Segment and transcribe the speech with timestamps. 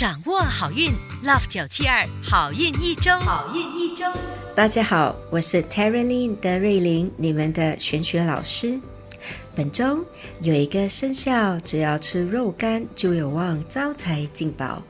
[0.00, 0.90] 掌握好运
[1.22, 4.06] ，Love 九七二好运一周，好运一周。
[4.54, 8.80] 大家好，我是 Terry Lin 德瑞玲，你们的玄学老师。
[9.54, 10.06] 本周
[10.40, 14.82] 有一个生肖，只要吃肉干就有望招财进宝；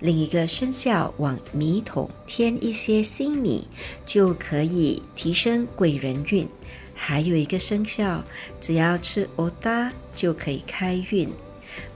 [0.00, 3.68] 另一个生肖往米桶添一些新米，
[4.04, 6.44] 就可以提升贵人运；
[6.92, 8.24] 还有一个生肖，
[8.60, 11.30] 只要吃欧达就可以开运。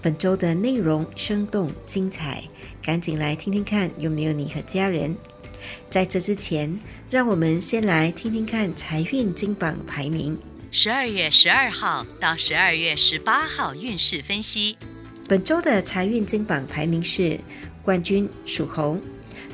[0.03, 2.45] 本周的内容生动精彩，
[2.83, 5.16] 赶紧来听听看有没有你和家人。
[5.89, 6.79] 在这之前，
[7.11, 10.39] 让我们先来听听看财运金榜排名。
[10.73, 14.77] 十二月十二号到十二月十八号运势分析。
[15.29, 17.39] 本周的财运金榜排名是
[17.83, 18.98] 冠军属猴，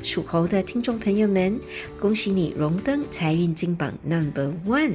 [0.01, 1.59] 属猴的听众朋友们，
[1.99, 4.93] 恭喜你荣登财运金榜 Number One。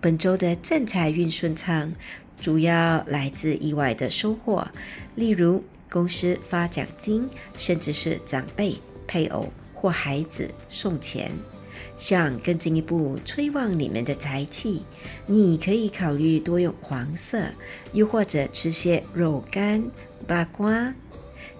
[0.00, 1.92] 本周的正财运顺畅。
[2.42, 4.66] 主要来自意外的收获，
[5.14, 8.76] 例如公司发奖金，甚至是长辈、
[9.06, 11.30] 配偶或孩子送钱。
[11.96, 14.82] 想更进一步催旺你们的财气，
[15.26, 17.44] 你可以考虑多用黄色，
[17.92, 19.80] 又或者吃些肉干、
[20.26, 20.92] 八瓜。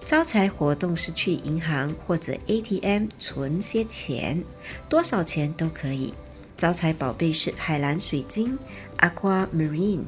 [0.03, 4.43] 招财活动是去银行或者 ATM 存些钱，
[4.89, 6.13] 多少钱都可以。
[6.57, 8.57] 招财宝贝是海蓝水晶
[8.99, 10.03] （Aquamarine）。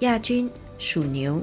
[0.00, 1.40] 亚军属牛，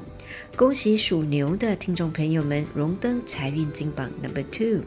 [0.54, 4.84] 恭喜属牛的听众朋友们荣登财运金榜 Number Two。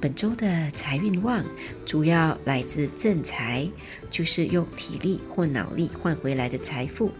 [0.00, 1.44] 本周的财运旺，
[1.84, 3.68] 主要来自正财，
[4.10, 7.10] 就是用体力或脑力换回来的财富。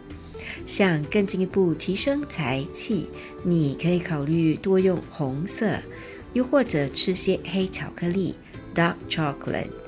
[0.65, 3.11] 想更进一步提升财气，
[3.43, 5.77] 你可以考虑多用红色，
[6.35, 8.37] 又或者吃些黑巧克力
[8.77, 9.80] （Dark Chocolate）。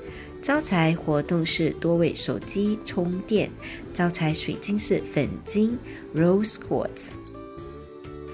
[0.43, 3.49] 招财活动是多为手机充电。
[3.93, 5.79] 招财水晶是粉晶
[6.13, 7.11] （Rose Quartz）。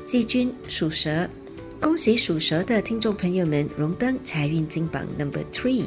[0.08, 1.30] 季军属蛇，
[1.80, 5.84] 恭喜属蛇的听众朋友们荣登财运金榜 Number Three。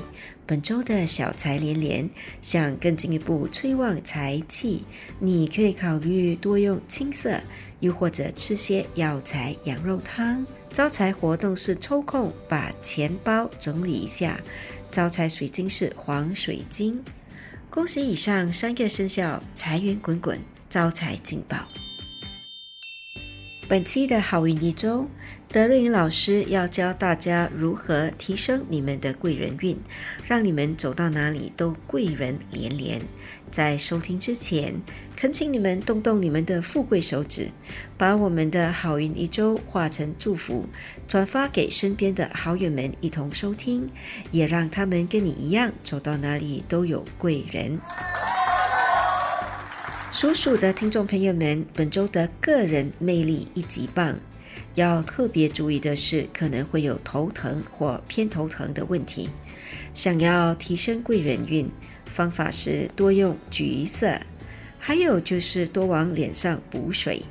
[0.46, 2.08] 本周的小财连连，
[2.40, 4.84] 想更进一步催旺财气，
[5.18, 7.40] 你可以考虑多用青色，
[7.80, 10.46] 又或者吃些药材羊肉汤。
[10.70, 14.40] 招财活动是抽空把钱包整理一下。
[14.92, 17.02] 招财水晶是黄水晶，
[17.70, 20.38] 恭喜以上三个生肖财源滚滚，
[20.68, 21.66] 招财进宝。
[23.72, 25.08] 本期的好运一周，
[25.48, 29.78] 德瑞老师要教大家如何提升你们的贵人运，
[30.26, 33.00] 让你们走到哪里都贵人连连。
[33.50, 34.74] 在收听之前，
[35.16, 37.48] 恳请你们动动你们的富贵手指，
[37.96, 40.66] 把我们的好运一周化成祝福，
[41.08, 43.88] 转发给身边的好友们一同收听，
[44.32, 47.80] 也让他们跟你一样走到哪里都有贵人。
[50.12, 54.18] 属鼠的听众朋友们，本周的个人魅力一级棒，
[54.74, 59.30] 要特别注意的是，可能会有头疼或偏头疼的问题。
[59.94, 61.68] 想要提升贵人运。
[62.04, 64.20] 方法是多用橘色，
[64.78, 67.22] 还有就是多往脸上补水，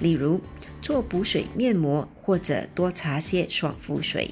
[0.00, 0.40] 例如
[0.80, 4.30] 做补水面膜，或者多擦些爽肤水。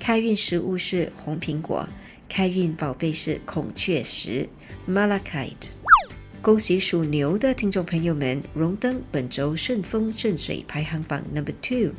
[0.00, 1.86] 开运食物是红苹果，
[2.26, 4.48] 开运宝贝是孔雀石
[4.88, 5.76] （Malachite）。
[6.48, 11.92] 恭喜属牛的听众朋友们荣登本周顺风顺水排行榜 Number Two。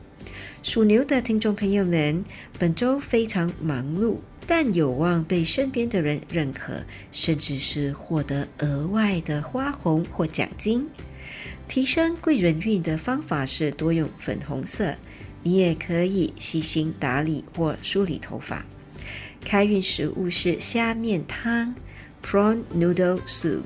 [0.63, 2.25] 属牛的听众朋友们，
[2.57, 4.17] 本周非常忙碌。
[4.47, 10.89] 但有望被身边的人认可，甚至是获得额外的花红或奖金。
[11.67, 14.95] 提升贵人运的方法是多用粉红色，
[15.43, 18.65] 你也可以细心打理或梳理头发。
[19.45, 21.75] 开运食物是虾面汤
[22.23, 23.61] （Prawn Noodle Soup）。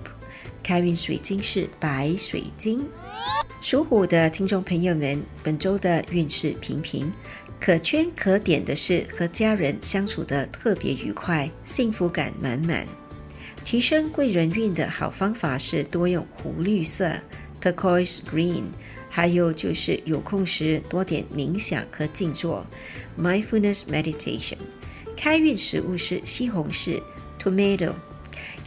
[0.63, 2.87] 开运水晶是白水晶。
[3.61, 7.11] 属虎的听众朋友们，本周的运势平平。
[7.59, 12.85] 可圈可点的是，和家人相处的特别愉快，幸福感满满。
[13.63, 17.09] 提升贵人运的好方法是多用湖绿色
[17.61, 18.63] （turquoise green），
[19.09, 22.65] 还有就是有空时多点冥想和静坐
[23.17, 24.57] （mindfulness meditation）。
[25.15, 27.01] 开运食物是西红柿
[27.41, 27.93] （tomato）。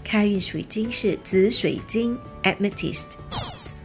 [0.06, 3.06] 开运水晶是紫水晶 （amethyst）。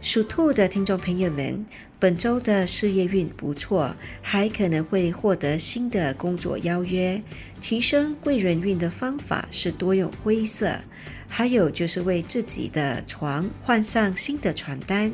[0.02, 1.66] 属兔的听众朋友们。
[1.98, 7.20] 本周的事业运不错，还可能会获得新的工作邀约。
[7.60, 10.76] 提升贵人运的方法是多用灰色，
[11.28, 15.12] 还有就是为自己的床换上新的床单。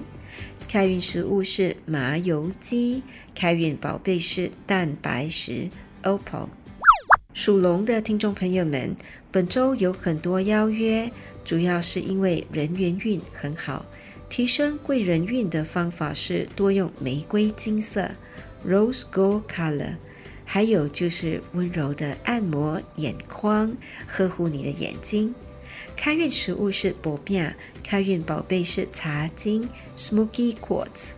[0.66, 3.02] 开运食物是麻油鸡，
[3.34, 5.68] 开运宝贝是蛋白石
[6.02, 6.48] （Opal）。
[7.34, 8.96] 属龙的听众朋友们，
[9.30, 11.10] 本周有很多邀约，
[11.44, 13.86] 主要是因为人缘运很好。
[14.28, 18.10] 提升贵人运的方法是多用玫瑰金色
[18.66, 19.94] （Rose Gold Color），
[20.44, 23.72] 还有就是温柔的按摩眼眶，
[24.06, 25.34] 呵护你的眼睛。
[25.94, 27.54] 开运食物是薄饼，
[27.84, 31.12] 开运宝贝是茶巾 （Smoky Quartz）。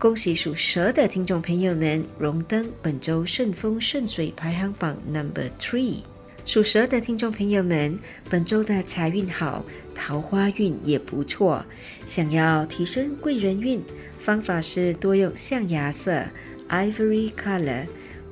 [0.00, 5.98] 恭喜属蛇的听众朋友们荣登本周顺风顺水排行榜 Number Three。
[6.46, 7.98] 属蛇的听众朋友们，
[8.30, 9.62] 本周的财运好，
[9.94, 11.66] 桃花运也不错。
[12.06, 13.82] 想要提升贵人运，
[14.18, 16.24] 方法是多用象牙色
[16.70, 17.86] （Ivory Color），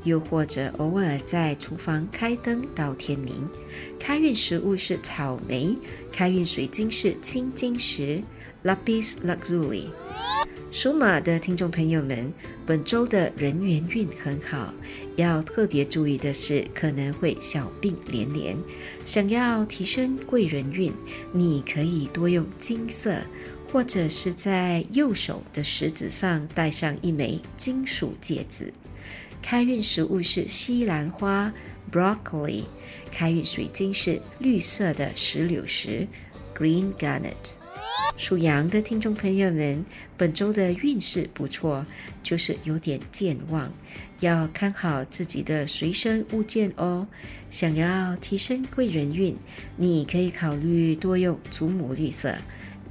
[0.05, 3.47] 又或者偶尔在厨房开灯到天明。
[4.01, 5.77] 开运食物是草莓，
[6.11, 8.23] 开运水晶是青金石
[8.65, 9.89] （Lapis Lazuli）。
[10.71, 12.31] 属马的听众朋友们，
[12.67, 14.73] 本周的人缘运很好，
[15.17, 18.55] 要特别注意的是，可能会小病连连。
[19.03, 20.93] 想要提升贵人运，
[21.33, 23.17] 你可以多用金色，
[23.73, 28.71] 或者是在右手的食指上戴上一枚金属戒指。
[29.41, 31.51] 开运食物是西兰花
[31.91, 32.65] （broccoli），
[33.11, 36.07] 开运水晶是绿色的石榴石
[36.55, 37.33] （green garnet）。
[38.17, 39.85] 属羊的听众朋友们，
[40.17, 41.87] 本周的运势不错，
[42.23, 43.73] 就是有点健忘，
[44.21, 47.07] 要看好自己的随身物件哦。
[47.51, 49.37] 想要提升贵人运，
[49.77, 52.35] 你可以考虑多用祖母绿色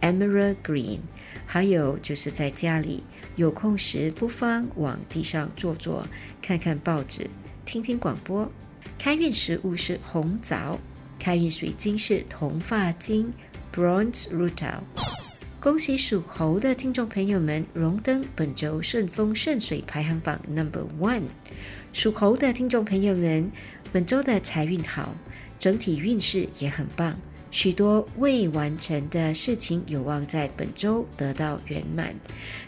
[0.02, 1.00] （Emerald Green）。
[1.46, 3.04] 还有就是在家里
[3.36, 6.08] 有空时，不妨往地上坐坐，
[6.42, 7.30] 看看报纸，
[7.66, 8.52] 听听广播。
[8.98, 10.80] 开运食物是红枣，
[11.20, 13.32] 开运水晶是铜发晶。
[13.78, 14.80] Bronze Rutil，
[15.60, 21.26] 恭喜属猴的听众朋友们荣登本周顺风顺水排行榜 Number One。
[21.94, 23.52] 属猴的听众朋友们，
[23.94, 25.14] 本周的财运好，
[25.60, 27.20] 整体运势也很棒，
[27.52, 32.16] 许多未完成的事情有望在本周得到圆满。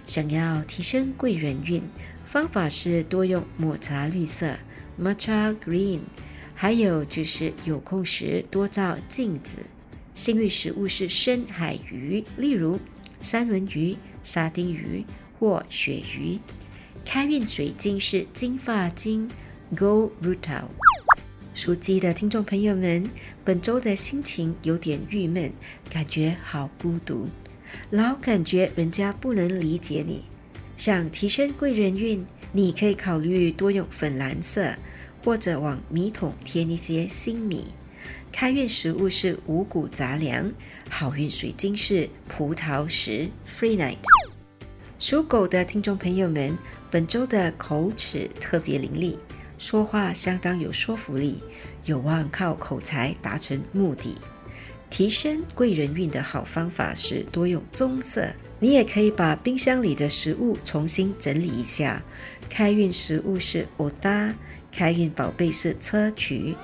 [0.06, 1.82] 想要提升贵人运，
[2.24, 4.54] 方法是多用抹茶绿色
[5.02, 6.02] （Matcha Green），
[6.54, 9.56] 还有就是有空时多照镜子。
[10.20, 12.78] 幸运食物是深海鱼，例如
[13.22, 15.06] 三文鱼、沙丁鱼
[15.40, 16.38] 或鳕鱼。
[17.06, 19.32] 开运水晶是金发晶
[19.74, 20.66] （Gold Rutil）。
[21.54, 23.10] 属鸡的听众朋友们，
[23.46, 25.54] 本周的心情有点郁闷，
[25.90, 27.30] 感觉好孤独，
[27.90, 30.26] 老感觉人家不能理解你。
[30.76, 34.74] 想提升贵人运，你可以考虑多用粉蓝色，
[35.24, 37.68] 或者往米桶添一些新米。
[38.32, 40.52] 开运食物是五谷杂粮，
[40.90, 43.98] 好运水晶是葡萄石 Free night。
[45.00, 46.58] 属狗的听众朋友们，
[46.92, 49.18] 本周的口齿特别伶俐，
[49.58, 51.42] 说话相当有说服力，
[51.86, 54.16] 有望靠口才达成目的。
[54.90, 58.28] 提升贵人运的好方法是多用棕色。
[58.60, 62.02] 你也可以把冰箱里的食物重新整理一下。
[62.50, 64.34] 开运食物是欧搭，
[64.72, 66.56] 开运宝贝是砗磲。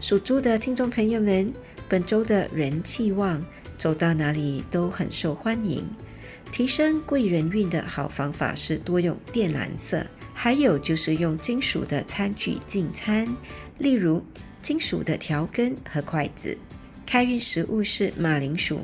[0.00, 1.52] 属猪的听众朋友们，
[1.88, 3.44] 本周的人气旺，
[3.76, 5.84] 走到哪里都很受欢迎。
[6.52, 13.28] 提升贵人运的好方法是多用靛蓝色，还有就是用金属的餐具进餐，
[13.78, 14.24] 例如
[14.62, 16.56] 金属的调羹和筷子。
[17.04, 18.80] 开运食物是马铃薯，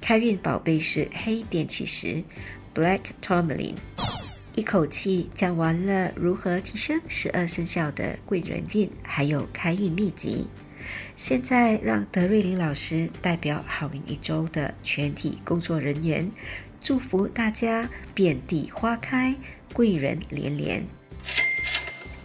[0.00, 2.22] 开运宝贝是黑电气石
[2.74, 3.74] （Black Tourmaline）。
[4.58, 10.48] 一口气讲完了如何提升十二生肖的贵人运，还有开运秘籍。
[11.14, 16.28] 现在让德瑞琳老师代表好运一周的全体工作人员，
[16.80, 19.36] 祝福大家遍地花开，
[19.72, 20.84] 贵人连连。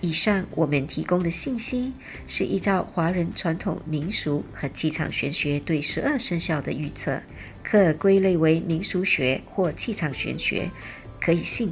[0.02, 1.94] 以上我们提供的信息
[2.26, 7.22] 是依照华人传统民俗和气场玄学对十二生肖的预测，
[7.62, 10.72] 可归类为民俗学或气场玄学，
[11.22, 11.72] 可以信。